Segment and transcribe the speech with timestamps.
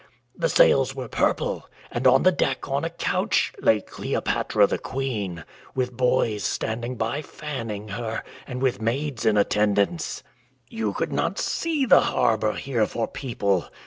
[0.35, 1.69] The sails were purple.
[1.91, 7.21] And on the deck on a couch lay Cleopatra the Queen, with boys standing by
[7.21, 10.23] fanning her, and with maids in attendance."
[10.69, 13.69] You could not see the harbour here for people.